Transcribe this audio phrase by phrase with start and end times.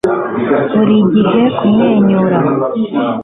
[0.73, 2.39] buri gihe kumwenyura